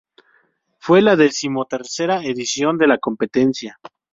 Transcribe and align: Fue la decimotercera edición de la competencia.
Fue 0.79 0.99
la 1.03 1.15
decimotercera 1.15 2.23
edición 2.23 2.75
de 2.79 2.87
la 2.87 2.97
competencia. 2.97 3.77